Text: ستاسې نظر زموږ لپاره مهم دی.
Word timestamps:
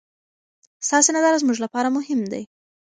ستاسې 0.87 1.09
نظر 1.17 1.31
زموږ 1.41 1.57
لپاره 1.65 1.93
مهم 1.97 2.21
دی. 2.31 2.43